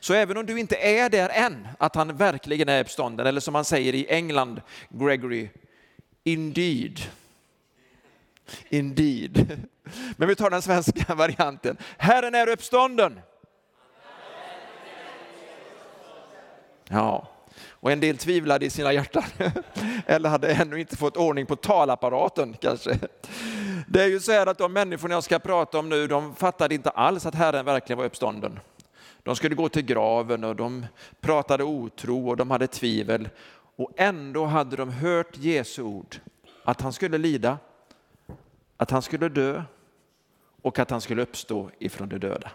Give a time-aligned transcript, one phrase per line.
[0.00, 3.52] Så även om du inte är där än, att han verkligen är uppstånden, eller som
[3.52, 5.48] man säger i England, Gregory,
[6.24, 7.00] indeed.
[8.68, 9.68] Indeed.
[10.16, 11.76] Men vi tar den svenska varianten.
[11.98, 13.20] Herren är uppstånden.
[16.88, 17.31] Ja,
[17.82, 19.24] och en del tvivlade i sina hjärtan.
[20.06, 22.98] Eller hade ännu inte fått ordning på talapparaten kanske.
[23.88, 26.74] Det är ju så här att de människorna jag ska prata om nu, de fattade
[26.74, 28.60] inte alls att Herren verkligen var uppstånden.
[29.22, 30.86] De skulle gå till graven och de
[31.20, 33.28] pratade otro och de hade tvivel.
[33.76, 36.16] Och ändå hade de hört Jesu ord,
[36.64, 37.58] att han skulle lida,
[38.76, 39.62] att han skulle dö
[40.62, 42.50] och att han skulle uppstå ifrån de döda.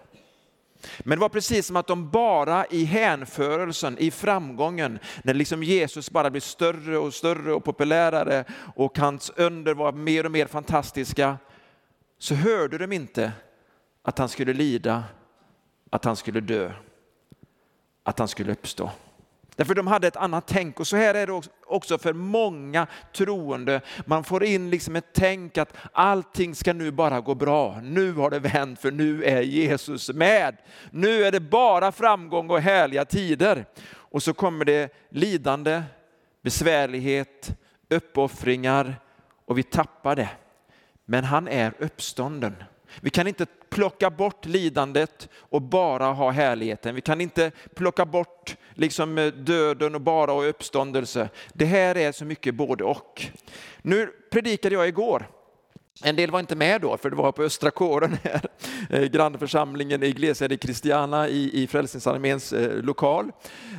[1.00, 6.12] Men det var precis som att de bara i hänförelsen, i framgången, när liksom Jesus
[6.12, 11.38] bara blev större och större och populärare och hans under var mer och mer fantastiska,
[12.20, 13.32] så hörde de inte
[14.02, 15.04] att han skulle lida,
[15.90, 16.72] att han skulle dö,
[18.04, 18.92] att han skulle uppstå.
[19.58, 23.82] Därför de hade ett annat tänk och så här är det också för många troende.
[24.06, 27.80] Man får in liksom ett tänk att allting ska nu bara gå bra.
[27.84, 30.58] Nu har det vänt för nu är Jesus med.
[30.92, 33.66] Nu är det bara framgång och härliga tider.
[33.90, 35.84] Och så kommer det lidande,
[36.42, 37.58] besvärlighet,
[37.90, 38.96] uppoffringar
[39.46, 40.30] och vi tappar det.
[41.06, 42.56] Men han är uppstånden.
[43.02, 46.96] Vi kan inte plocka bort lidandet och bara ha härligheten.
[46.96, 51.30] Vi kan inte plocka bort liksom eh, döden och bara och uppståndelse.
[51.54, 53.26] Det här är så mycket både och.
[53.82, 55.28] Nu predikade jag igår
[56.04, 58.42] en del var inte med då, för det var på Östra kåren här,
[58.90, 63.32] eh, grannförsamlingen i Iglesia de Christiana i, i Frälsningsarméns eh, lokal.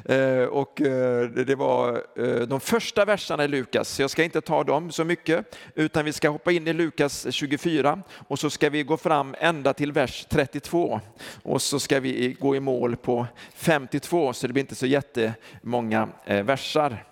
[0.04, 4.64] Eh, och eh, det var eh, de första verserna i Lukas, jag ska inte ta
[4.64, 8.82] dem så mycket, utan vi ska hoppa in i Lukas 24 och så ska vi
[8.82, 11.00] gå fram ända till vers 32
[11.42, 16.08] och så ska vi gå i mål på 52, så det blir inte så jättemånga
[16.24, 17.04] eh, versar.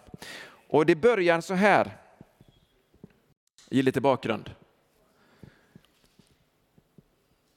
[0.69, 1.97] Och det börjar så här,
[3.71, 4.50] ge lite bakgrund.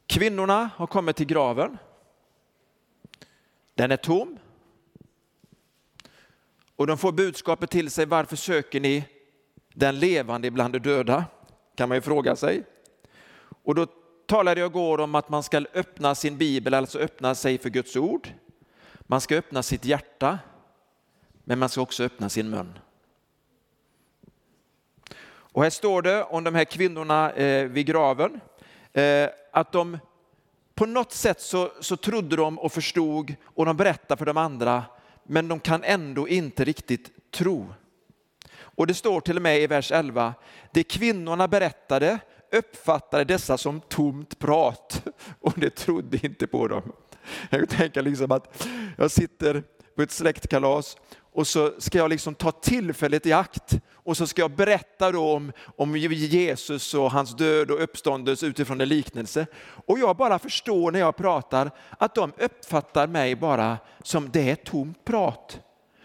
[0.09, 1.77] Kvinnorna har kommit till graven.
[3.75, 4.39] Den är tom.
[6.75, 9.03] Och de får budskapet till sig, varför söker ni
[9.73, 11.25] den levande bland de döda?
[11.75, 12.63] Kan man ju fråga sig.
[13.63, 13.87] Och då
[14.25, 17.95] talade jag igår om att man ska öppna sin bibel, alltså öppna sig för Guds
[17.95, 18.29] ord.
[18.99, 20.39] Man ska öppna sitt hjärta,
[21.43, 22.79] men man ska också öppna sin mun.
[25.29, 28.41] Och här står det om de här kvinnorna eh, vid graven.
[28.93, 29.97] Eh, att de
[30.75, 34.83] på något sätt så, så trodde de och förstod och de berättade för de andra,
[35.23, 37.73] men de kan ändå inte riktigt tro.
[38.59, 40.33] Och det står till och med i vers 11,
[40.71, 42.19] det kvinnorna berättade
[42.51, 45.07] uppfattade dessa som tomt prat
[45.39, 46.91] och det trodde inte på dem.
[47.49, 48.67] Jag tänker liksom att
[48.97, 49.63] jag sitter
[49.95, 50.97] på ett släktkalas
[51.39, 55.33] och så ska jag liksom ta tillfället i akt och så ska jag berätta då
[55.33, 59.47] om, om Jesus och hans död och uppståndelse utifrån en liknelse.
[59.85, 64.55] Och jag bara förstår när jag pratar att de uppfattar mig bara som det är
[64.55, 65.59] tomt prat.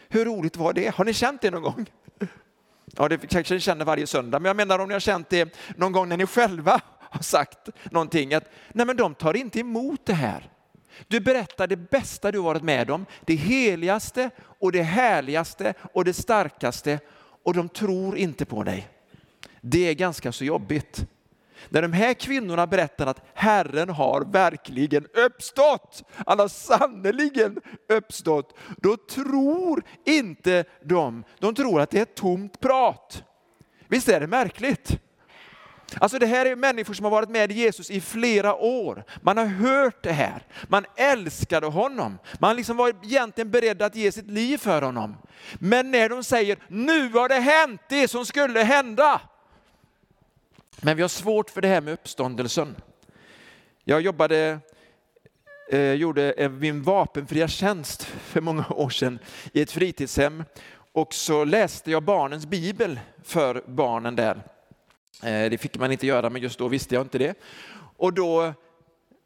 [0.09, 0.95] Hur roligt var det?
[0.95, 1.87] Har ni känt det någon gång?
[2.97, 5.57] Ja, det kanske ni känner varje söndag, men jag menar om ni har känt det
[5.77, 10.07] någon gång när ni själva har sagt någonting att nej men de tar inte emot
[10.07, 10.54] det här.
[11.09, 16.15] Du berättar det bästa du varit med om, det heligaste och det härligaste och det
[16.15, 17.01] starkaste
[17.43, 18.89] och de tror inte på dig.
[19.61, 21.07] Det är ganska så jobbigt.
[21.69, 28.97] När de här kvinnorna berättar att Herren har verkligen uppstått, han har sannerligen uppstått, då
[28.97, 33.25] tror inte de, de tror att det är tomt prat.
[33.89, 34.99] Visst är det märkligt?
[36.01, 39.05] Alltså det här är människor som har varit med Jesus i flera år.
[39.23, 40.47] Man har hört det här.
[40.69, 42.19] Man älskade honom.
[42.39, 45.17] Man liksom var egentligen beredd att ge sitt liv för honom.
[45.55, 49.21] Men när de säger, nu har det hänt det som skulle hända.
[50.81, 52.77] Men vi har svårt för det här med uppståndelsen.
[53.85, 54.59] Jag jobbade,
[55.71, 59.19] eh, gjorde min vapenfria tjänst för många år sedan
[59.53, 60.45] i ett fritidshem
[60.93, 64.54] och så läste jag barnens bibel för barnen där.
[65.25, 67.39] Eh, det fick man inte göra, men just då visste jag inte det.
[67.97, 68.53] Och då,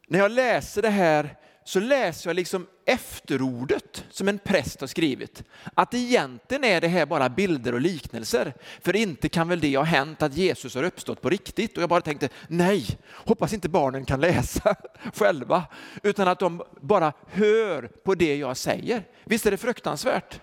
[0.07, 5.43] när jag läser det här, så läser jag liksom efterordet som en präst har skrivit.
[5.73, 8.53] Att egentligen är det här bara bilder och liknelser.
[8.81, 11.77] För inte kan väl det ha hänt att Jesus har uppstått på riktigt?
[11.77, 14.75] Och jag bara tänkte, nej, hoppas inte barnen kan läsa
[15.13, 15.63] själva,
[16.03, 19.03] utan att de bara hör på det jag säger.
[19.23, 20.39] Visst är det fruktansvärt?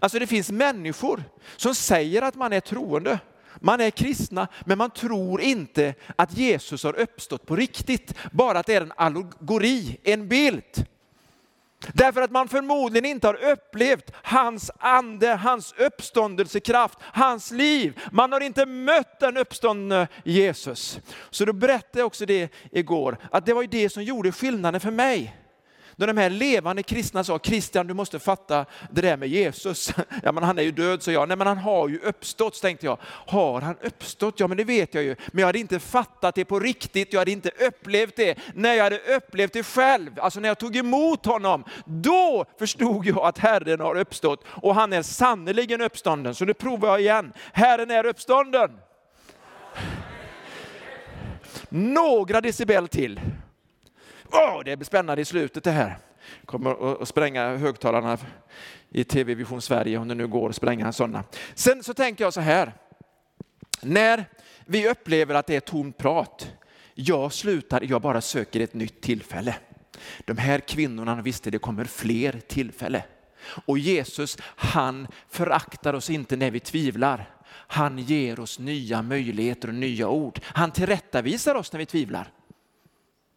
[0.00, 1.24] Alltså det finns människor
[1.56, 3.18] som säger att man är troende,
[3.60, 8.14] man är kristna, men man tror inte att Jesus har uppstått på riktigt.
[8.32, 10.86] Bara att det är en allegori, en bild.
[11.92, 18.00] Därför att man förmodligen inte har upplevt hans ande, hans uppståndelsekraft, hans liv.
[18.12, 21.00] Man har inte mött den uppståndne Jesus.
[21.30, 24.80] Så då berättade jag också det igår, att det var ju det som gjorde skillnaden
[24.80, 25.36] för mig.
[25.98, 29.92] När de här levande kristna sa, Kristian du måste fatta det där med Jesus.
[30.22, 31.28] Ja men han är ju död, så jag.
[31.28, 32.98] Nej men han har ju uppstått, så tänkte jag.
[33.02, 34.40] Har han uppstått?
[34.40, 35.16] Ja men det vet jag ju.
[35.32, 38.38] Men jag hade inte fattat det på riktigt, jag hade inte upplevt det.
[38.54, 43.18] När jag hade upplevt det själv, alltså när jag tog emot honom, då förstod jag
[43.18, 44.44] att Herren har uppstått.
[44.48, 46.34] Och han är sannerligen uppstånden.
[46.34, 47.32] Så nu provar jag igen.
[47.52, 48.70] Herren är uppstånden.
[51.68, 53.20] Några decibel till.
[54.36, 55.98] Åh, det blir spännande i slutet det här.
[56.44, 58.18] Kommer att spränga högtalarna
[58.90, 61.24] i TV Vision Sverige om det nu går att spränga sådana.
[61.54, 62.72] Sen så tänker jag så här.
[63.82, 64.24] När
[64.66, 66.52] vi upplever att det är tomt prat,
[66.94, 69.56] jag slutar, jag bara söker ett nytt tillfälle.
[70.24, 73.02] De här kvinnorna visste det kommer fler tillfälle.
[73.64, 77.30] Och Jesus, han föraktar oss inte när vi tvivlar.
[77.48, 80.40] Han ger oss nya möjligheter och nya ord.
[80.44, 82.30] Han tillrättavisar oss när vi tvivlar.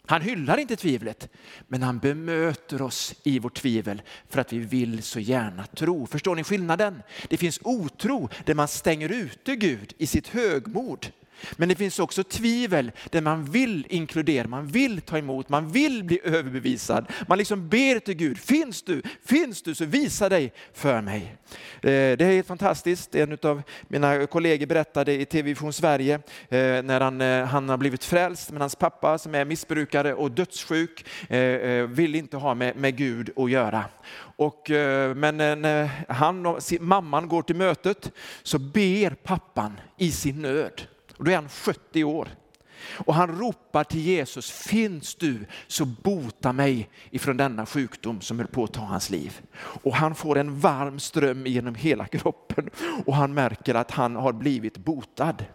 [0.09, 1.29] Han hyllar inte tvivlet,
[1.67, 6.07] men han bemöter oss i vårt tvivel för att vi vill så gärna tro.
[6.07, 7.01] Förstår ni skillnaden?
[7.27, 11.07] Det finns otro där man stänger ute Gud i sitt högmod.
[11.55, 16.03] Men det finns också tvivel där man vill inkludera, man vill ta emot, man vill
[16.03, 17.05] bli överbevisad.
[17.27, 21.35] Man liksom ber till Gud, finns du, finns du så visa dig för mig.
[21.81, 23.15] Eh, det är helt fantastiskt.
[23.15, 26.15] En av mina kollegor berättade i TV Vision Sverige
[26.49, 30.31] eh, när han, eh, han har blivit frälst, men hans pappa som är missbrukare och
[30.31, 31.05] dödssjuk
[31.87, 33.85] vill inte ha med, med Gud att göra.
[34.19, 34.65] Och,
[35.15, 38.11] men när han och mamman går till mötet
[38.43, 40.81] så ber pappan i sin nöd.
[41.19, 42.29] Och då är han 70 år.
[43.05, 48.47] Och han ropar till Jesus, finns du så bota mig ifrån denna sjukdom som höll
[48.47, 49.41] på att ta hans liv.
[49.83, 52.69] Och han får en varm ström genom hela kroppen
[53.05, 55.45] och han märker att han har blivit botad.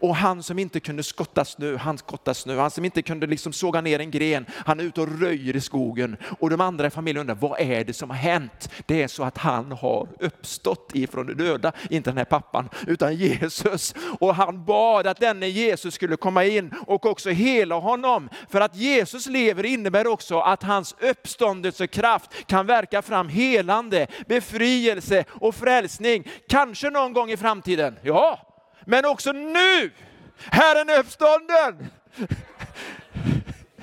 [0.00, 2.56] Och han som inte kunde skotta snö, han skottar snö.
[2.56, 5.60] Han som inte kunde liksom såga ner en gren, han är ute och röjer i
[5.60, 6.16] skogen.
[6.38, 8.70] Och de andra i familjen undrar, vad är det som har hänt?
[8.86, 13.16] Det är så att han har uppstått ifrån de döda, inte den här pappan, utan
[13.16, 13.94] Jesus.
[14.18, 18.28] Och han bad att denne Jesus skulle komma in och också hela honom.
[18.48, 25.54] För att Jesus lever innebär också att hans uppståndelsekraft kan verka fram helande, befrielse och
[25.54, 26.28] frälsning.
[26.48, 28.49] Kanske någon gång i framtiden, ja,
[28.84, 29.90] men också nu.
[30.36, 31.90] Herren är uppstånden.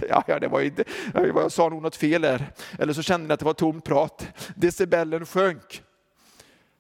[0.10, 2.52] Ja, ja, det var inte, jag sa nog något fel där.
[2.80, 4.28] Eller så kände ni att det var tomt prat.
[4.56, 5.84] Decibellen sjönk.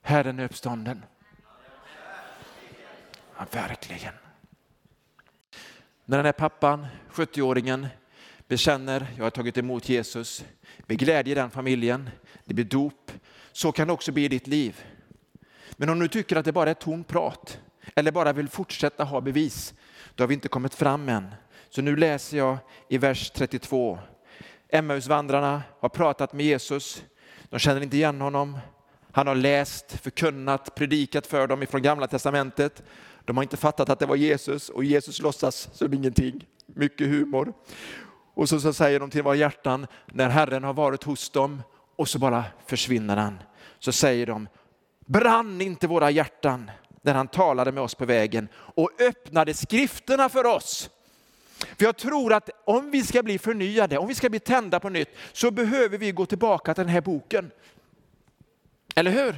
[0.02, 1.06] Herren är uppstånden.
[3.38, 4.14] Ja, verkligen.
[6.06, 7.88] När den här pappan, 70-åringen,
[8.48, 10.46] bekänner, jag har tagit emot Jesus,
[10.80, 12.10] med glädje i den familjen,
[12.46, 13.12] det blir dop,
[13.52, 14.86] så kan det också bli i ditt liv.
[15.72, 17.60] Men om du tycker att det bara är tomt prat,
[17.98, 19.74] eller bara vill fortsätta ha bevis,
[20.16, 21.36] då har vi inte kommit fram än.
[21.70, 22.58] Så nu läser jag
[22.90, 24.00] i vers 32.
[24.70, 27.04] Emmausvandrarna har pratat med Jesus,
[27.50, 28.60] de känner inte igen honom.
[29.12, 32.84] Han har läst, förkunnat, predikat för dem ifrån gamla testamentet.
[33.26, 36.46] De har inte fattat att det var Jesus och Jesus låtsas som ingenting.
[36.66, 37.54] Mycket humor.
[38.34, 41.64] Och så, så säger de till våra hjärtan när Herren har varit hos dem
[41.96, 43.40] och så bara försvinner han.
[43.80, 44.48] Så säger de,
[45.06, 46.72] brann inte våra hjärtan
[47.08, 50.90] när han talade med oss på vägen och öppnade skrifterna för oss.
[51.58, 54.90] För jag tror att om vi ska bli förnyade, om vi ska bli tända på
[54.90, 57.52] nytt, så behöver vi gå tillbaka till den här boken.
[58.96, 59.36] Eller hur?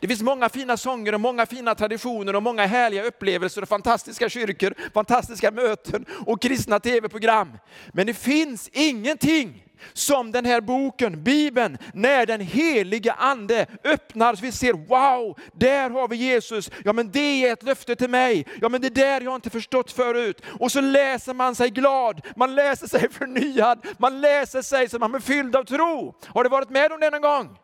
[0.00, 4.28] Det finns många fina sånger och många fina traditioner och många härliga upplevelser och fantastiska
[4.28, 7.58] kyrkor, fantastiska möten och kristna tv-program.
[7.92, 14.42] Men det finns ingenting som den här boken, Bibeln, när den heliga ande öppnar så
[14.42, 16.70] vi ser wow, där har vi Jesus.
[16.84, 18.46] Ja men det är ett löfte till mig.
[18.60, 20.42] Ja men det där jag inte förstått förut.
[20.60, 25.14] Och så läser man sig glad, man läser sig förnyad, man läser sig som man
[25.14, 26.14] är fylld av tro.
[26.26, 27.58] Har du varit med om det någon gång?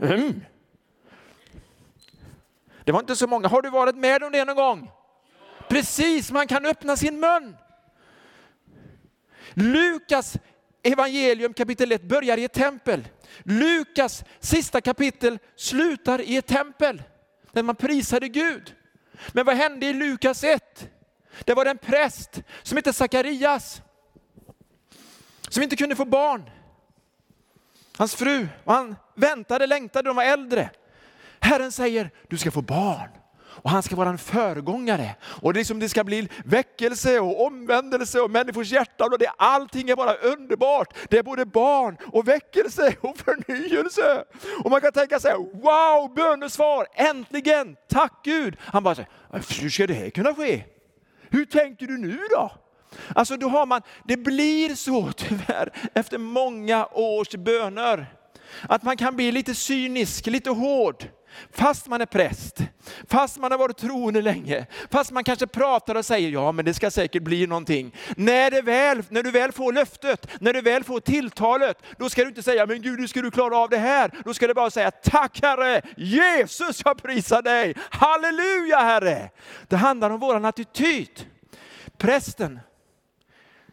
[0.00, 0.40] Mm.
[2.84, 3.48] Det var inte så många.
[3.48, 4.90] Har du varit med om det någon gång?
[5.68, 7.56] Precis, man kan öppna sin mun.
[9.54, 10.36] Lukas
[10.82, 13.08] evangelium kapitel 1 börjar i ett tempel.
[13.42, 17.02] Lukas sista kapitel slutar i ett tempel
[17.52, 18.74] där man prisade Gud.
[19.32, 20.88] Men vad hände i Lukas 1?
[21.44, 23.82] Det var en präst som hette Sakarias
[25.48, 26.50] som inte kunde få barn.
[27.96, 30.70] Hans fru, och han väntade, längtade, de var äldre.
[31.40, 33.08] Herren säger, du ska få barn
[33.54, 35.14] och han ska vara en föregångare.
[35.24, 39.90] Och det, liksom, det ska bli väckelse och omvändelse och människors hjärtan och det, allting
[39.90, 40.94] är bara underbart.
[41.08, 44.24] Det är både barn och väckelse och förnyelse.
[44.64, 48.56] Och man kan tänka sig, wow, bönesvar, äntligen, tack Gud.
[48.60, 48.96] Han bara,
[49.60, 50.64] hur ska det här kunna ske?
[51.30, 52.50] Hur tänker du nu då?
[53.14, 58.06] Alltså då har man, det blir så tyvärr efter många års böner.
[58.68, 61.04] Att man kan bli lite cynisk, lite hård.
[61.50, 62.58] Fast man är präst,
[63.08, 66.74] fast man har varit troende länge, fast man kanske pratar och säger ja men det
[66.74, 67.94] ska säkert bli någonting.
[68.16, 72.22] När, det väl, när du väl får löftet, när du väl får tilltalet, då ska
[72.22, 74.10] du inte säga men Gud hur ska du klara av det här?
[74.24, 79.30] Då ska du bara säga tack Herre, Jesus jag prisar dig, halleluja Herre.
[79.68, 81.26] Det handlar om våran attityd.
[81.98, 82.60] Prästen,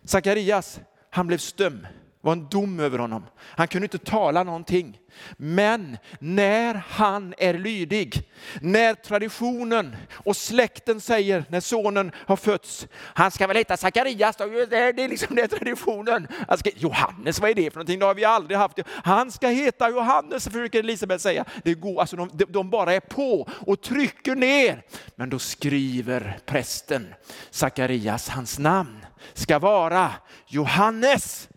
[0.04, 1.88] Sakarias, han blev stum
[2.22, 3.26] var en dom över honom.
[3.40, 5.00] Han kunde inte tala någonting.
[5.38, 8.30] Men när han är lydig,
[8.62, 14.44] när traditionen och släkten säger när sonen har fötts, han ska väl heta Sakarias, det
[14.44, 16.28] är liksom det är traditionen.
[16.58, 18.00] Ska, Johannes, vad är det för någonting?
[18.00, 18.80] Det har vi aldrig haft.
[18.88, 21.46] Han ska heta Johannes, försöker Elisabet säga.
[21.64, 24.84] Det går, alltså de, de bara är på och trycker ner.
[25.16, 27.14] Men då skriver prästen
[27.50, 30.12] Sakarias, hans namn ska vara
[30.48, 31.50] Johannes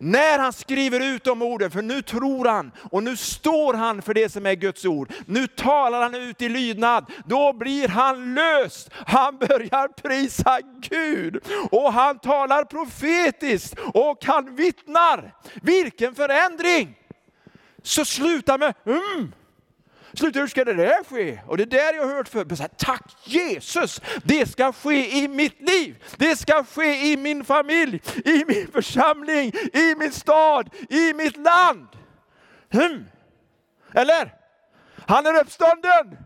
[0.00, 4.14] när han skriver ut de orden, för nu tror han och nu står han för
[4.14, 5.12] det som är Guds ord.
[5.26, 8.90] Nu talar han ut i lydnad, då blir han löst.
[9.06, 15.34] Han börjar prisa Gud och han talar profetiskt och han vittnar.
[15.62, 16.96] Vilken förändring!
[17.82, 19.32] Så sluta med mm,
[20.14, 21.40] Sluta, hur ska det där ske?
[21.46, 22.68] Och det där jag har hört för.
[22.68, 26.04] Tack Jesus, det ska ske i mitt liv.
[26.16, 31.88] Det ska ske i min familj, i min församling, i min stad, i mitt land.
[32.72, 33.04] Hmm.
[33.94, 34.34] Eller?
[35.06, 36.16] Han är uppstånden.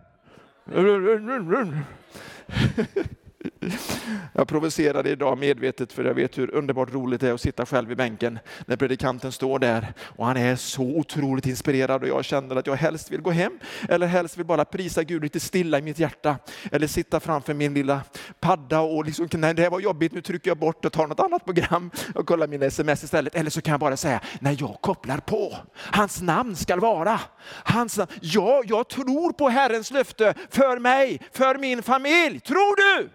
[4.33, 7.93] Jag provocerade idag medvetet för jag vet hur underbart roligt det är att sitta själv
[7.93, 12.57] i bänken när predikanten står där och han är så otroligt inspirerad och jag känner
[12.57, 13.59] att jag helst vill gå hem
[13.89, 16.37] eller helst vill bara prisa Gud lite stilla i mitt hjärta
[16.73, 18.01] eller sitta framför min lilla
[18.41, 21.21] padda och liksom, nej det här var jobbigt, nu trycker jag bort och tar något
[21.21, 23.35] annat program och kollar mina sms istället.
[23.35, 27.21] Eller så kan jag bara säga, när jag kopplar på, hans namn skall vara,
[27.65, 28.11] hans namn.
[28.21, 32.41] Ja, jag tror på Herrens löfte för mig, för min familj.
[32.41, 33.11] Tror du?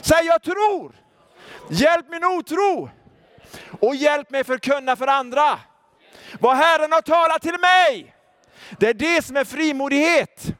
[0.00, 0.92] Säg jag tror.
[1.70, 2.90] Hjälp min otro.
[3.80, 5.58] Och hjälp mig förkunna för andra.
[6.40, 8.14] Vad Herren har talat till mig.
[8.78, 10.54] Det är det som är frimodighet.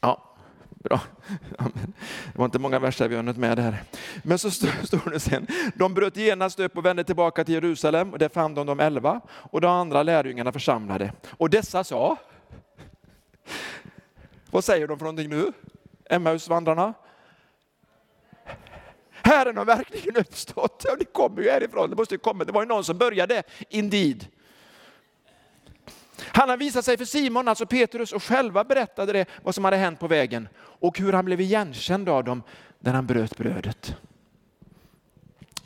[0.00, 0.34] Ja,
[0.68, 1.00] bra.
[2.32, 3.82] Det var inte många verser vi hunnit med här.
[4.22, 8.18] Men så står det sen, de bröt genast upp och vände tillbaka till Jerusalem och
[8.18, 11.12] där fann de de elva och de andra lärjungarna församlade.
[11.30, 12.16] Och dessa sa,
[14.50, 15.52] vad säger de för någonting nu?
[16.10, 16.94] Emmausvandrarna?
[19.24, 20.84] Herren har verkligen uppstått.
[20.88, 22.44] Ja, det kommer ju härifrån, det måste komma.
[22.44, 24.26] Det var ju någon som började, indeed.
[26.18, 29.76] Han har visat sig för Simon, alltså Petrus, och själva berättade det vad som hade
[29.76, 32.42] hänt på vägen och hur han blev igenkänd av dem
[32.78, 33.96] när han bröt brödet.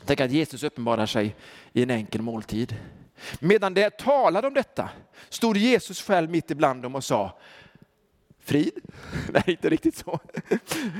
[0.05, 1.35] Tänk att Jesus uppenbarar sig
[1.73, 2.75] i en enkel måltid.
[3.39, 4.89] Medan det talade om detta
[5.29, 7.39] stod Jesus själv mitt ibland dem och sa,
[8.49, 8.73] frid.
[9.33, 10.19] Nej, inte riktigt så.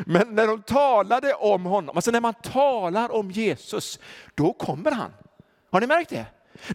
[0.05, 3.99] Men när de talade om honom, alltså när man talar om Jesus,
[4.35, 5.11] då kommer han.
[5.71, 6.25] Har ni märkt det?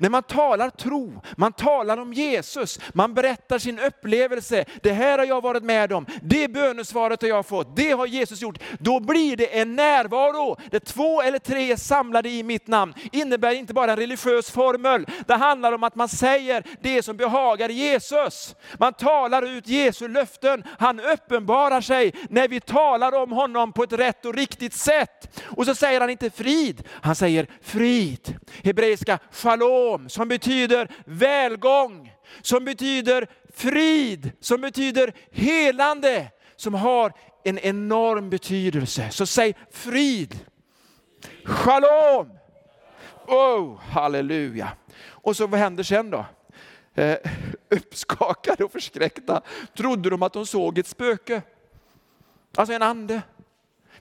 [0.00, 4.64] När man talar tro, man talar om Jesus, man berättar sin upplevelse.
[4.82, 8.42] Det här har jag varit med om, det bönesvaret har jag fått, det har Jesus
[8.42, 8.58] gjort.
[8.78, 10.56] Då blir det en närvaro.
[10.70, 15.06] där två eller tre är samlade i mitt namn innebär inte bara en religiös formel.
[15.26, 18.54] Det handlar om att man säger det som behagar Jesus.
[18.78, 20.64] Man talar ut Jesu löften.
[20.78, 25.40] Han uppenbarar sig när vi talar om honom på ett rätt och riktigt sätt.
[25.44, 28.38] Och så säger han inte frid, han säger frid.
[28.64, 29.73] Hebreiska shalom
[30.08, 32.12] som betyder välgång,
[32.42, 37.12] som betyder frid, som betyder helande, som har
[37.44, 39.10] en enorm betydelse.
[39.10, 40.38] Så säg frid,
[41.44, 42.38] shalom.
[43.26, 44.68] Oh, halleluja.
[45.08, 46.24] Och så vad händer sen då?
[46.94, 47.16] Eh,
[47.70, 49.42] uppskakade och förskräckta
[49.76, 51.42] trodde de att de såg ett spöke.
[52.56, 53.22] Alltså en ande.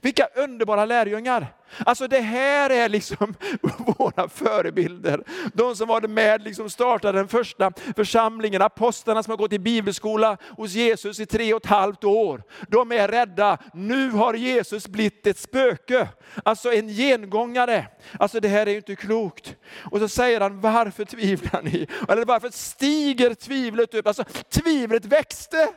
[0.04, 1.46] Vilka underbara lärjungar.
[1.78, 3.34] Alltså det här är liksom
[3.98, 5.24] våra förebilder.
[5.54, 10.36] De som var med liksom startade den första församlingen, apostlarna som har gått i bibelskola
[10.50, 12.42] hos Jesus i tre och ett halvt år.
[12.68, 16.08] De är rädda, nu har Jesus blivit ett spöke.
[16.44, 17.86] Alltså en gengångare.
[18.18, 19.56] Alltså det här är ju inte klokt.
[19.90, 21.86] Och så säger han, varför tvivlar ni?
[22.08, 24.06] Eller varför stiger tvivlet upp?
[24.06, 25.68] Alltså tvivlet växte.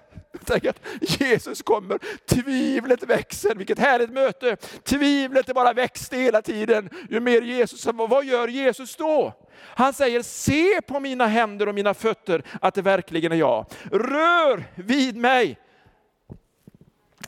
[0.46, 3.56] Tänk att Jesus kommer, tvivlet växer.
[3.56, 4.56] Vilket härligt möte.
[4.84, 6.90] Tvivlet är bara växte hela tiden.
[7.10, 9.34] Ju mer Jesus, vad gör Jesus då?
[9.60, 13.66] Han säger, se på mina händer och mina fötter att det verkligen är jag.
[13.92, 15.58] Rör vid mig.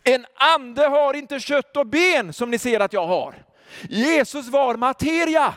[0.03, 3.35] En ande har inte kött och ben som ni ser att jag har.
[3.89, 5.53] Jesus var materia.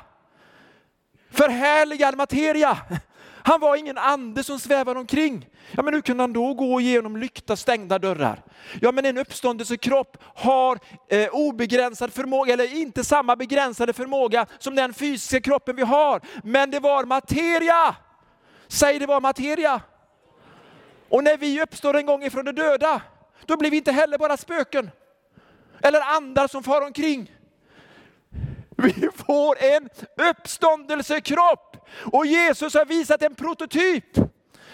[1.30, 2.78] Förhärligad materia.
[3.44, 5.48] Han var ingen ande som svävade omkring.
[5.70, 8.42] Ja, men hur kunde han då gå igenom lyckta stängda dörrar?
[8.80, 14.94] Ja, men en uppståndelsekropp har eh, obegränsad förmåga, eller inte samma begränsade förmåga som den
[14.94, 16.20] fysiska kroppen vi har.
[16.44, 17.96] Men det var materia.
[18.68, 19.80] Säg det var materia.
[21.08, 23.02] Och när vi uppstår en gång ifrån de döda,
[23.46, 24.90] då blir vi inte heller bara spöken.
[25.82, 27.30] Eller andar som far omkring.
[29.32, 29.88] Får en
[30.30, 31.88] uppståndelsekropp.
[32.12, 34.04] Och Jesus har visat en prototyp.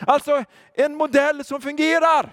[0.07, 2.31] Alltså en modell som fungerar.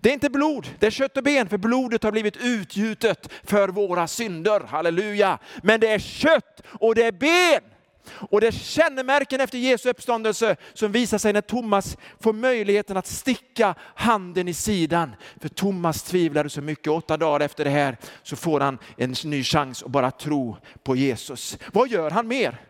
[0.00, 3.68] Det är inte blod, det är kött och ben, för blodet har blivit utgjutet för
[3.68, 4.60] våra synder.
[4.60, 5.38] Halleluja!
[5.62, 7.73] Men det är kött och det är ben.
[8.10, 13.06] Och det är kännemärken efter Jesu uppståndelse som visar sig när Thomas får möjligheten att
[13.06, 15.16] sticka handen i sidan.
[15.40, 19.44] För Thomas tvivlade så mycket, åtta dagar efter det här så får han en ny
[19.44, 21.58] chans att bara tro på Jesus.
[21.72, 22.60] Vad gör han mer?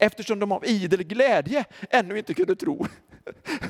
[0.00, 2.86] Eftersom de av idel glädje ännu inte kunde tro.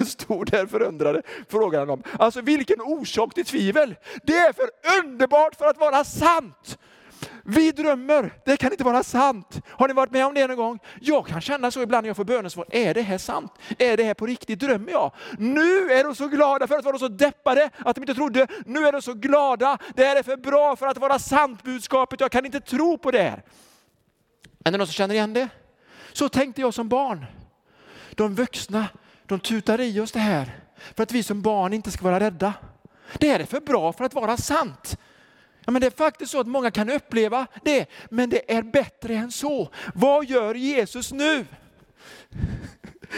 [0.07, 2.03] Stod där förundrade, frågade han dem.
[2.19, 3.95] Alltså vilken orsak till tvivel?
[4.23, 4.71] Det är för
[5.05, 6.79] underbart för att vara sant.
[7.47, 9.61] Vi drömmer, det kan inte vara sant.
[9.69, 10.79] Har ni varit med om det någon gång?
[11.01, 12.67] Jag kan känna så ibland när jag får bönesvar.
[12.71, 13.53] Är det här sant?
[13.79, 14.59] Är det här på riktigt?
[14.59, 15.13] Drömmer jag?
[15.39, 18.47] Nu är de så glada för att vara så deppade att de inte trodde.
[18.67, 19.79] Nu är de så glada.
[19.95, 22.21] Det här är för bra för att vara sant budskapet.
[22.21, 23.43] Jag kan inte tro på det här.
[24.65, 25.49] Är det någon som känner igen det?
[26.13, 27.27] Så tänkte jag som barn.
[28.11, 28.87] De vuxna,
[29.27, 30.59] de tutar i oss det här
[30.95, 32.53] för att vi som barn inte ska vara rädda.
[33.19, 34.99] Det här är för bra för att vara sant.
[35.65, 39.15] Ja, men det är faktiskt så att många kan uppleva det, men det är bättre
[39.15, 39.69] än så.
[39.95, 41.47] Vad gör Jesus nu?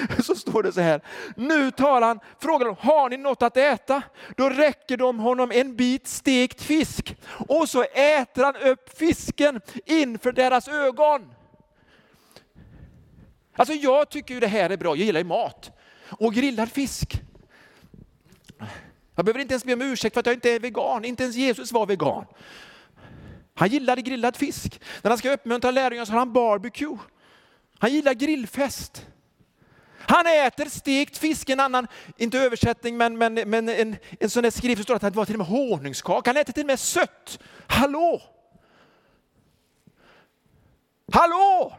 [0.25, 1.01] Så står det så här,
[1.37, 4.03] nu talar han, frågar de, har ni något att äta?
[4.37, 7.17] Då räcker de honom en bit stekt fisk
[7.49, 11.33] och så äter han upp fisken inför deras ögon.
[13.57, 15.71] Alltså jag tycker ju det här är bra, jag gillar ju mat.
[16.11, 17.23] Och grillad fisk.
[19.17, 21.37] Jag behöver inte ens be om ursäkt för att jag inte är vegan, inte ens
[21.37, 22.25] Jesus var vegan.
[23.55, 24.81] Han gillade grillad fisk.
[25.03, 26.99] När han ska uppmuntra lärjungarna så har han barbecue.
[27.79, 29.07] Han gillar grillfest.
[29.99, 34.51] Han äter stekt fisk, en annan, inte översättning, men, men, men en, en sån där
[34.51, 36.31] skrift står att det var till och med honungskaka.
[36.31, 37.39] Han äter till och med sött.
[37.67, 38.23] Hallå!
[41.13, 41.77] Hallå!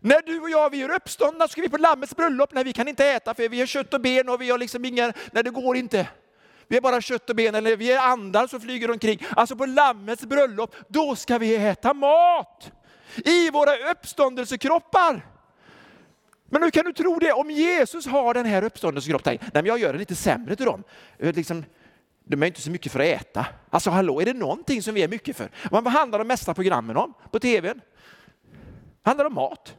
[0.00, 2.52] När du och jag vi är uppståndna ska vi på Lammets bröllop.
[2.52, 4.84] Nej, vi kan inte äta för vi har kött och ben och vi har liksom
[4.84, 6.08] inga, nej det går inte.
[6.70, 9.26] Vi är bara kött och ben eller vi är andar som flyger omkring.
[9.30, 12.72] Alltså på Lammets bröllop, då ska vi äta mat.
[13.16, 15.26] I våra uppståndelsekroppar.
[16.44, 19.38] Men hur kan du tro det om Jesus har den här uppståndelsekroppen?
[19.40, 20.82] Nej, men jag gör det lite sämre till dem.
[21.18, 21.64] Eh, liksom,
[22.24, 23.46] de är inte så mycket för att äta.
[23.70, 25.50] Alltså hallå, är det någonting som vi är mycket för?
[25.70, 27.80] Vad handlar de mesta programmen om på tvn?
[29.02, 29.76] handlar om mat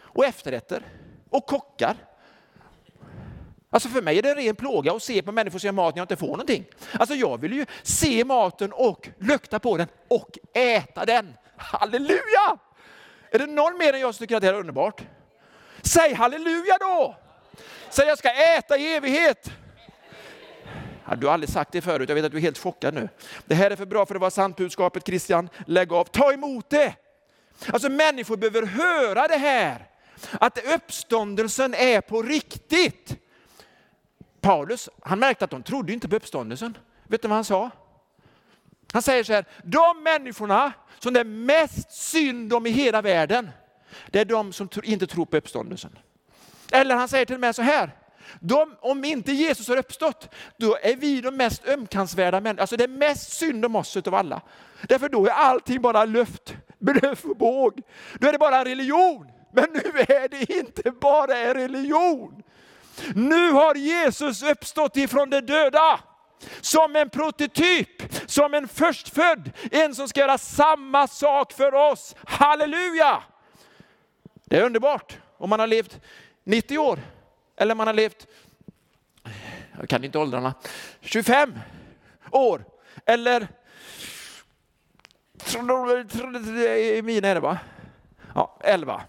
[0.00, 0.82] och efterrätter
[1.30, 1.96] och kockar.
[3.70, 5.94] Alltså för mig är det en ren plåga att se på människor som gör mat
[5.94, 6.64] när jag inte får någonting.
[6.92, 11.34] Alltså jag vill ju se maten och lukta på den och äta den.
[11.56, 12.58] Halleluja!
[13.30, 15.02] Är det någon mer än jag som tycker att det här är underbart?
[15.82, 17.16] Säg halleluja då!
[17.90, 19.50] Säg jag ska äta i evighet.
[21.08, 23.08] Ja, du har aldrig sagt det förut, jag vet att du är helt chockad nu.
[23.44, 25.48] Det här är för bra för att vara sant budskapet Christian.
[25.66, 26.94] Lägg av, ta emot det!
[27.72, 29.86] Alltså människor behöver höra det här.
[30.32, 33.16] Att uppståndelsen är på riktigt.
[34.40, 36.78] Paulus, han märkte att de trodde inte på uppståndelsen.
[37.04, 37.70] Vet du vad han sa?
[38.92, 43.50] Han säger så här, de människorna som det är mest synd om i hela världen,
[44.10, 45.98] det är de som inte tror på uppståndelsen.
[46.72, 47.90] Eller han säger till och med så här,
[48.40, 52.62] de, om inte Jesus har uppstått, då är vi de mest ömkansvärda människorna.
[52.62, 54.40] Alltså det är mest synd om oss utav alla.
[54.88, 57.82] Därför då är allting bara luft, bluff och båg.
[58.14, 59.26] Då är det bara en religion.
[59.52, 62.42] Men nu är det inte bara en religion.
[63.14, 66.00] Nu har Jesus uppstått ifrån de döda.
[66.60, 72.16] Som en prototyp, som en förstfödd, en som ska göra samma sak för oss.
[72.24, 73.22] Halleluja!
[74.44, 76.00] Det är underbart om man har levt
[76.44, 77.00] 90 år
[77.56, 78.26] eller man har levt,
[79.78, 80.54] jag kan inte åldrarna,
[81.00, 81.58] 25
[82.30, 82.64] år
[83.06, 83.48] eller
[87.02, 87.58] mina är det va?
[88.34, 89.02] Ja, 11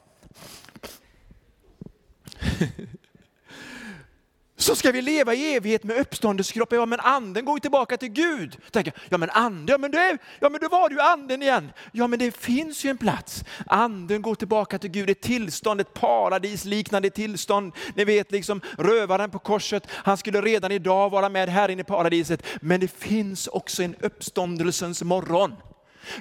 [4.70, 6.80] så ska vi leva i evighet med uppståndelsekroppen.
[6.80, 8.58] Ja, men anden går ju tillbaka till Gud.
[8.72, 11.72] Tänker, ja, men anden, ja, men, det, ja, men då var det ju anden igen.
[11.92, 13.44] Ja, men det finns ju en plats.
[13.66, 17.74] Anden går tillbaka till Gud, ett tillstånd, ett paradisliknande tillstånd.
[17.96, 21.84] Ni vet liksom rövaren på korset, han skulle redan idag vara med här inne i
[21.84, 22.44] paradiset.
[22.62, 25.56] Men det finns också en uppståndelsens morgon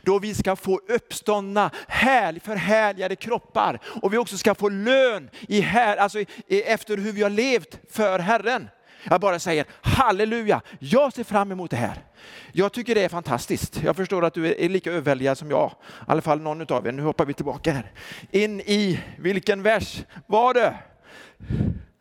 [0.02, 5.60] då vi ska få uppståndna härlig, förhärligade kroppar och vi också ska få lön i
[5.60, 8.68] här, alltså efter hur vi har levt för Herren.
[9.04, 12.04] Jag bara säger halleluja, jag ser fram emot det här.
[12.52, 13.82] Jag tycker det är fantastiskt.
[13.84, 16.92] Jag förstår att du är lika överväldigad som jag, i alla fall någon av er.
[16.92, 17.92] Nu hoppar vi tillbaka här.
[18.30, 20.74] In i, vilken vers var det?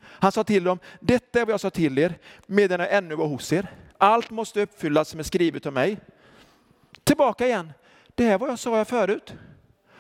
[0.02, 2.14] Han sa till dem, detta är vad jag sa till er
[2.46, 3.68] medan jag ännu var hos er.
[3.98, 5.98] Allt måste uppfyllas som är skrivet av mig.
[7.08, 7.74] Tillbaka igen.
[8.16, 9.34] Det här var jag sa jag förut.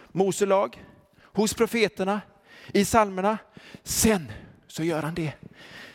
[0.07, 0.83] Mose lag,
[1.23, 2.21] hos profeterna,
[2.73, 3.37] i psalmerna.
[3.83, 4.31] Sen
[4.67, 5.33] så gör han det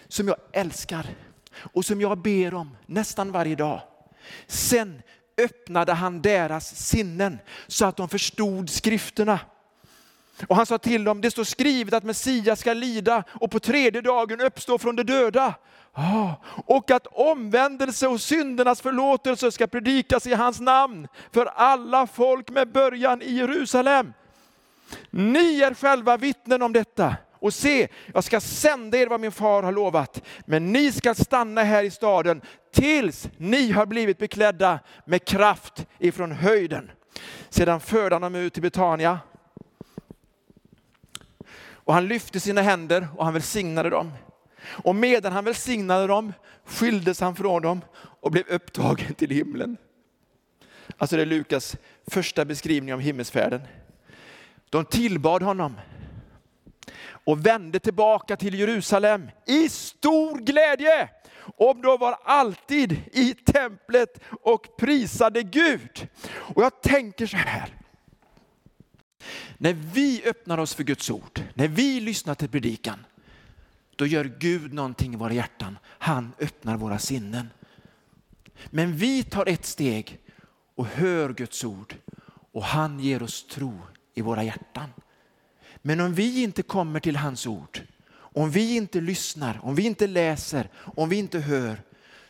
[0.08, 1.06] som jag älskar
[1.54, 3.80] och som jag ber om nästan varje dag.
[4.46, 5.02] Sen
[5.36, 9.40] öppnade han deras sinnen så att de förstod skrifterna.
[10.46, 14.00] Och han sa till dem, det står skrivet att Messias ska lida och på tredje
[14.00, 15.54] dagen uppstå från de döda.
[16.66, 22.72] Och att omvändelse och syndernas förlåtelse ska predikas i hans namn för alla folk med
[22.72, 24.12] början i Jerusalem.
[25.10, 27.16] Ni är själva vittnen om detta.
[27.34, 31.62] Och se, jag ska sända er vad min far har lovat, men ni ska stanna
[31.62, 32.42] här i staden
[32.74, 36.90] tills ni har blivit beklädda med kraft ifrån höjden.
[37.48, 39.18] Sedan förde han dem ut till Betania.
[41.84, 44.12] Och han lyfte sina händer och han välsignade dem.
[44.64, 46.32] Och medan han välsignade dem
[46.64, 49.76] skildes han från dem och blev upptagen till himlen.
[50.96, 53.60] Alltså det är Lukas första beskrivning av himmelsfärden.
[54.70, 55.76] De tillbad honom
[57.24, 61.08] och vände tillbaka till Jerusalem i stor glädje.
[61.56, 66.08] Och de var alltid i templet och prisade Gud.
[66.32, 67.81] Och jag tänker så här.
[69.62, 73.04] När vi öppnar oss för Guds ord, när vi lyssnar till predikan,
[73.96, 75.78] då gör Gud någonting i våra hjärtan.
[75.84, 77.48] Han öppnar våra sinnen.
[78.70, 80.18] Men vi tar ett steg
[80.74, 81.94] och hör Guds ord
[82.52, 83.78] och han ger oss tro
[84.14, 84.88] i våra hjärtan.
[85.82, 87.80] Men om vi inte kommer till hans ord,
[88.14, 91.82] om vi inte lyssnar, om vi inte läser, om vi inte hör,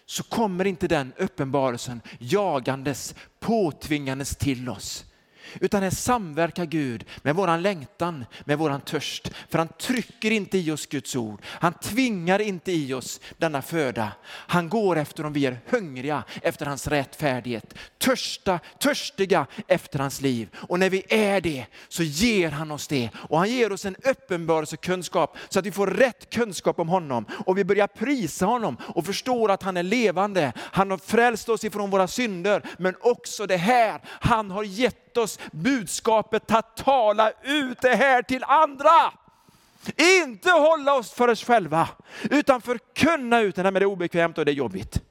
[0.06, 5.04] så kommer inte den uppenbarelsen jagandes, påtvingandes till oss.
[5.60, 9.30] Utan här samverkar Gud med våran längtan, med våran törst.
[9.48, 11.42] För han trycker inte i oss Guds ord.
[11.44, 14.12] Han tvingar inte i oss denna föda.
[14.26, 17.74] Han går efter om vi är hungriga efter hans rättfärdighet.
[17.98, 20.48] Törsta, törstiga efter hans liv.
[20.54, 23.10] Och när vi är det så ger han oss det.
[23.14, 27.26] Och han ger oss en uppenbarelsekunskap så att vi får rätt kunskap om honom.
[27.46, 30.52] Och vi börjar prisa honom och förstår att han är levande.
[30.56, 32.62] Han har frälst oss ifrån våra synder.
[32.78, 38.22] Men också det här, han har gett gett oss budskapet att tala ut det här
[38.22, 39.12] till andra.
[39.96, 41.88] Inte hålla oss för oss själva,
[42.30, 43.62] utan förkunna ut det.
[43.62, 45.02] Men det är obekvämt och det är jobbigt.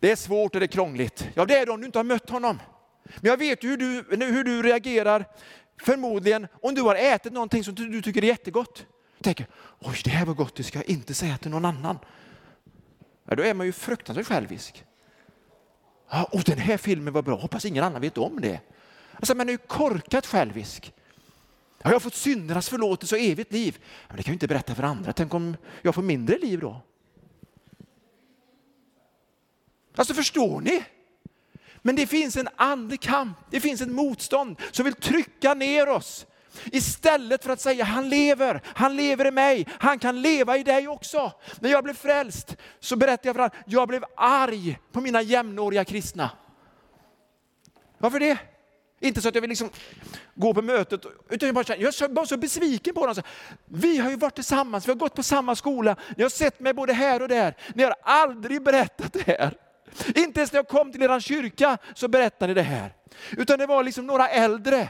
[0.00, 1.28] Det är svårt och det är krångligt.
[1.34, 2.58] Ja, det är det om du inte har mött honom.
[3.02, 5.24] Men jag vet ju hur du, hur du reagerar,
[5.82, 8.86] förmodligen om du har ätit någonting som du tycker är jättegott.
[9.18, 9.46] Du Tänker,
[9.78, 11.98] oj det här var gott, det ska jag inte säga till någon annan.
[13.28, 14.84] Ja, då är man ju fruktansvärt självisk.
[16.22, 18.60] Och den här filmen var bra, hoppas ingen annan vet om det.
[19.12, 20.92] Alltså, man är ju korkat självisk.
[21.82, 23.78] Ja, jag har fått syndernas förlåtelse och evigt liv.
[24.08, 25.12] Men det kan jag inte berätta för andra.
[25.12, 26.80] Tänk om jag får mindre liv då?
[29.96, 30.84] Alltså förstår ni?
[31.82, 36.26] Men det finns en andlig kamp, det finns ett motstånd som vill trycka ner oss.
[36.64, 40.88] Istället för att säga han lever, han lever i mig, han kan leva i dig
[40.88, 41.32] också.
[41.60, 45.84] När jag blev frälst så berättade jag för honom, jag blev arg på mina jämnåriga
[45.84, 46.30] kristna.
[47.98, 48.38] Varför det?
[49.00, 49.70] Inte så att jag vill liksom
[50.34, 53.22] gå på mötet, utan jag bara känner, jag är bara så besviken på dem.
[53.64, 56.72] Vi har ju varit tillsammans, vi har gått på samma skola, ni har sett mig
[56.72, 57.56] både här och där.
[57.74, 59.56] Ni har aldrig berättat det här.
[60.14, 62.94] Inte ens när jag kom till er kyrka så berättade ni det här.
[63.30, 64.88] Utan det var liksom några äldre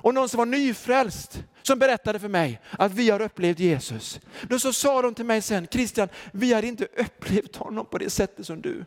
[0.00, 4.20] och någon som var nyfrälst som berättade för mig att vi har upplevt Jesus.
[4.42, 8.10] Då så sa de till mig sen, Christian, vi har inte upplevt honom på det
[8.10, 8.84] sättet som du.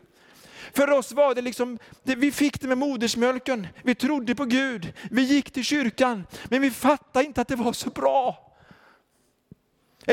[0.74, 5.22] För oss var det liksom, vi fick det med modersmjölken, vi trodde på Gud, vi
[5.22, 8.52] gick till kyrkan, men vi fattade inte att det var så bra.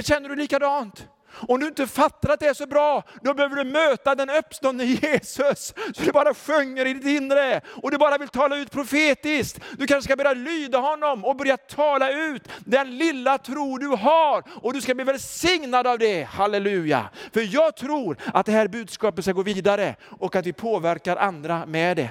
[0.03, 1.07] Känner du likadant?
[1.31, 4.83] Om du inte fattar att det är så bra, då behöver du möta den uppståndne
[4.83, 5.73] Jesus.
[5.95, 9.59] Så du bara sjunger i ditt inre och du bara vill tala ut profetiskt.
[9.77, 14.43] Du kanske ska börja lyda honom och börja tala ut den lilla tro du har.
[14.61, 17.09] Och du ska bli välsignad av det, halleluja.
[17.33, 21.65] För jag tror att det här budskapet ska gå vidare och att vi påverkar andra
[21.65, 22.09] med det.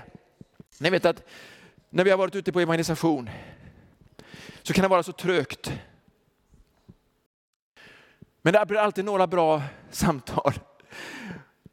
[0.78, 1.22] Ni vet att
[1.90, 3.31] när vi har varit ute på evangelisation
[4.62, 5.72] så kan det vara så trögt
[8.48, 10.52] men det blir alltid några bra samtal.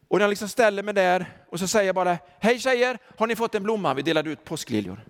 [0.07, 3.27] Och när jag liksom ställer mig där och så säger jag bara, hej tjejer, har
[3.27, 3.93] ni fått en blomma?
[3.93, 5.05] Vi delade ut påskliljor.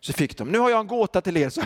[0.00, 1.48] Så fick de, nu har jag en gåta till er.
[1.48, 1.62] Så,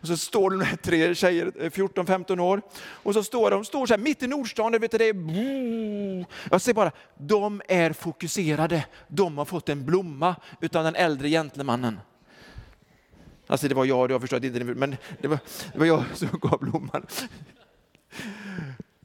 [0.00, 3.86] och så står de här tre tjejer, eh, 14-15 år, och så står de står
[3.86, 8.86] så här, mitt i Nordstan, vet du, det är, jag ser bara, de är fokuserade.
[9.08, 12.00] De har fått en blomma utan den äldre gentlemannen.
[13.46, 15.38] Alltså det var jag, jag förstår inte, men det var,
[15.72, 17.06] det var jag som gav blomman.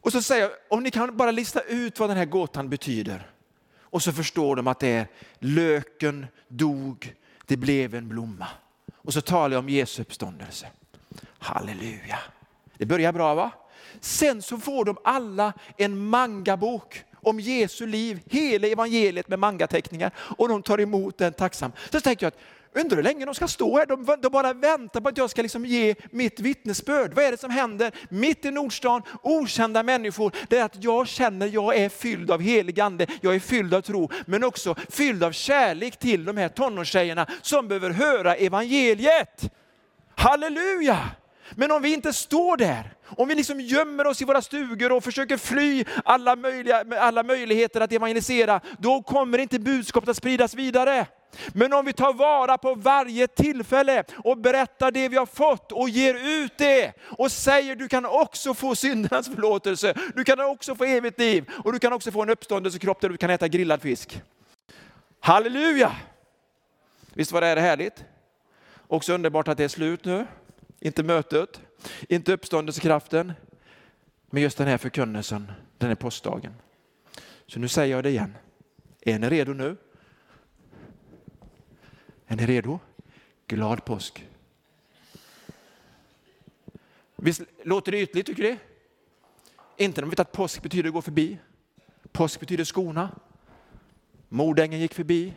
[0.08, 3.32] Och så säger jag, om ni kan bara lista ut vad den här gåtan betyder.
[3.82, 5.08] Och så förstår de att det är
[5.39, 7.15] löken dog,
[7.46, 8.48] det blev en blomma.
[8.96, 10.67] Och så talar jag om Jesu uppståndelse.
[11.39, 12.20] Halleluja.
[12.78, 13.52] Det börjar bra va?
[14.00, 20.50] Sen så får de alla en mangabok om Jesu liv, hela evangeliet med mangateckningar och
[20.50, 21.76] de tar emot den tacksamt.
[21.91, 22.39] Så tänkte jag att
[22.78, 23.86] Undrar hur länge de ska stå här?
[23.86, 27.13] De, de bara väntar på att jag ska liksom ge mitt vittnesbörd.
[27.13, 29.02] Vad är det som händer mitt i Nordstan?
[29.22, 30.32] Okända människor.
[30.50, 33.74] Det är att jag känner att jag är fylld av helig ande, jag är fylld
[33.74, 39.52] av tro, men också fylld av kärlek till de här tonårstjejerna som behöver höra evangeliet.
[40.16, 41.00] Halleluja!
[41.56, 45.04] Men om vi inte står där, om vi liksom gömmer oss i våra stugor och
[45.04, 51.06] försöker fly alla, möjliga, alla möjligheter att evangelisera, då kommer inte budskapet att spridas vidare.
[51.54, 55.90] Men om vi tar vara på varje tillfälle och berättar det vi har fått och
[55.90, 60.84] ger ut det och säger du kan också få syndernas förlåtelse, du kan också få
[60.84, 64.22] evigt liv och du kan också få en uppståndelsekropp där du kan äta grillad fisk.
[65.20, 65.96] Halleluja!
[67.14, 68.06] Visst var det här härligt?
[68.88, 70.26] Också underbart att det är slut nu.
[70.80, 71.62] Inte mötet,
[72.10, 73.34] inte uppståndelsekraften,
[74.30, 76.54] men just den här förkunnelsen, den här påskdagen.
[77.48, 78.38] Så nu säger jag det igen.
[79.02, 79.78] Är ni redo nu?
[82.28, 82.80] Är ni redo?
[83.48, 84.28] Glad påsk!
[87.16, 88.58] Visst låter det ytligt, tycker ni?
[89.78, 91.38] Inte när man vet att påsk betyder gå förbi.
[92.12, 93.10] Påsk betyder skona.
[94.30, 95.34] Mordängen gick förbi.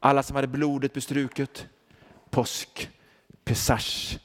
[0.00, 1.66] Alla som hade blodet bestruket.
[2.30, 2.90] Påsk,
[3.44, 4.18] pesach,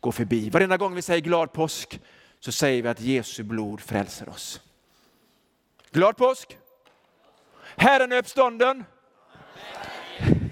[0.00, 0.50] gå förbi.
[0.50, 2.00] Varenda gång vi säger glad påsk
[2.40, 4.60] så säger vi att Jesu blod frälser oss.
[5.90, 6.58] Glad påsk!
[7.76, 8.84] Herren är uppstånden.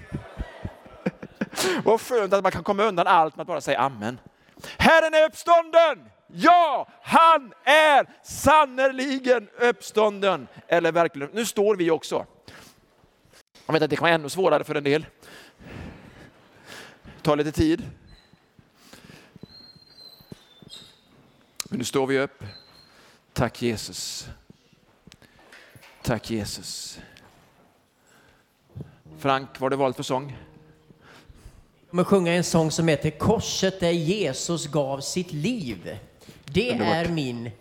[1.83, 4.19] Vad skönt att man kan komma undan allt med att bara säga amen.
[4.77, 6.09] Herren är uppstånden!
[6.27, 10.47] Ja, han är sannerligen uppstånden.
[10.67, 12.25] Eller verkligen, nu står vi också.
[13.65, 15.05] Jag vet att det kan vara ännu svårare för en del.
[17.03, 17.83] Det tar lite tid.
[21.69, 22.43] Men nu står vi upp.
[23.33, 24.27] Tack Jesus.
[26.03, 26.99] Tack Jesus.
[29.17, 30.37] Frank, vad har du valt för sång?
[31.79, 35.99] Jag kommer sjunga en sång som heter Korset där Jesus gav sitt liv.
[36.45, 37.51] Det är min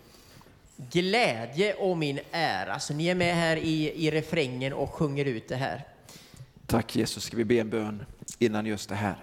[0.76, 2.80] glädje och min ära.
[2.80, 5.84] Så ni är med här i, i refrängen och sjunger ut det här.
[6.66, 8.04] Tack Jesus, ska vi be en bön
[8.38, 9.16] innan just det här.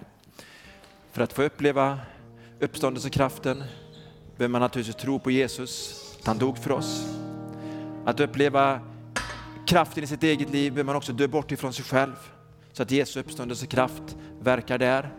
[1.12, 2.00] För att få uppleva
[2.60, 3.64] uppståndelsekraften
[4.36, 7.18] behöver man naturligtvis tro på Jesus, att han dog för oss.
[8.04, 8.80] Att uppleva
[9.66, 12.14] kraften i sitt eget liv behöver man också dö bort ifrån sig själv
[12.72, 15.12] så att Jesu uppståndelsekraft verkar där.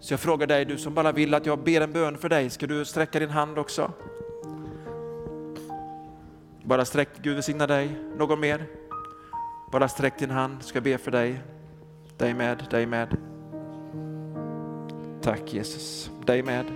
[0.00, 2.50] Så jag frågar dig, du som bara vill att jag ber en bön för dig,
[2.50, 3.92] ska du sträcka din hand också?
[6.64, 7.96] Bara sträck, Gud välsigna dig.
[8.16, 8.66] Någon mer?
[9.72, 11.40] Bara sträck din hand, ska jag be för dig.
[12.16, 13.16] Dig med, dig med.
[15.22, 16.10] Tack Jesus.
[16.26, 16.66] Dig med,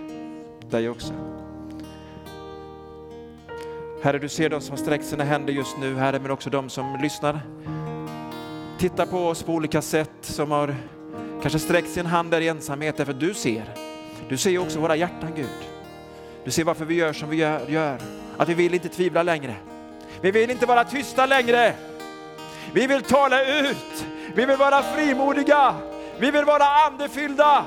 [0.71, 1.13] dig också.
[4.03, 6.71] Herre, du ser de som har sträckt sina händer just nu, Herre, men också de
[6.71, 7.41] som lyssnar.
[8.79, 10.75] Tittar på oss på olika sätt, som har
[11.43, 13.65] kanske sträckt sin hand där i ensamhet, därför att du ser.
[14.29, 15.47] Du ser också våra hjärtan, Gud.
[16.45, 17.99] Du ser varför vi gör som vi gör,
[18.37, 19.55] att vi vill inte tvivla längre.
[20.21, 21.75] Vi vill inte vara tysta längre.
[22.73, 24.07] Vi vill tala ut.
[24.35, 25.75] Vi vill vara frimodiga.
[26.19, 27.65] Vi vill vara andefyllda.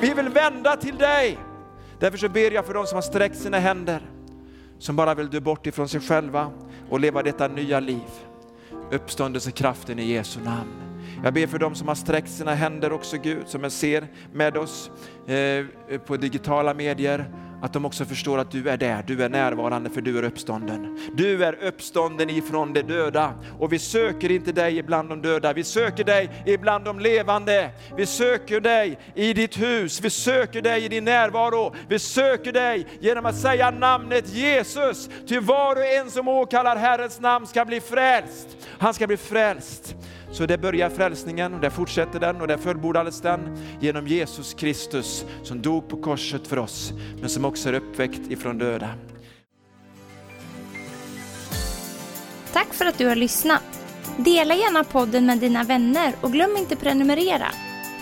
[0.00, 1.38] Vi vill vända till dig.
[1.98, 4.00] Därför så ber jag för de som har sträckt sina händer,
[4.78, 6.50] som bara vill dö bort ifrån sig själva
[6.90, 8.10] och leva detta nya liv.
[8.90, 10.86] Uppståndelsekraften i Jesu namn.
[11.24, 14.56] Jag ber för dem som har sträckt sina händer också Gud, som jag ser med
[14.56, 14.90] oss
[15.26, 15.64] eh,
[15.98, 17.30] på digitala medier
[17.62, 20.98] att de också förstår att du är där, du är närvarande för du är uppstånden.
[21.14, 25.64] Du är uppstånden ifrån de döda och vi söker inte dig ibland de döda, vi
[25.64, 27.70] söker dig ibland de levande.
[27.96, 32.86] Vi söker dig i ditt hus, vi söker dig i din närvaro, vi söker dig
[33.00, 35.10] genom att säga namnet Jesus.
[35.28, 38.48] Ty var och en som åkallar Herrens namn ska bli frälst.
[38.78, 39.96] Han ska bli frälst.
[40.36, 45.24] Så där börjar frälsningen och där fortsätter den och där fullbordades den genom Jesus Kristus
[45.42, 48.88] som dog på korset för oss, men som också är uppväckt ifrån döda.
[52.52, 53.62] Tack för att du har lyssnat.
[54.16, 57.46] Dela gärna podden med dina vänner och glöm inte prenumerera.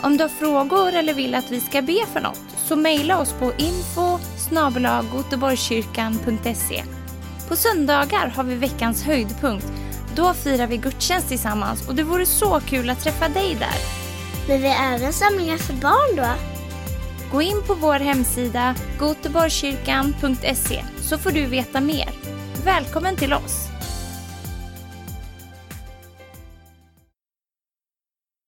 [0.02, 3.32] Om du har frågor eller vill att vi ska be för något så mejla oss
[3.32, 4.18] på info
[7.48, 9.66] På söndagar har vi veckans höjdpunkt
[10.16, 13.76] då firar vi gudstjänst tillsammans och det vore så kul att träffa dig där.
[14.48, 16.26] Men vi har även samlingar för barn då?
[17.32, 22.10] Gå in på vår hemsida goteborgskyrkan.se så får du veta mer.
[22.64, 23.73] Välkommen till oss!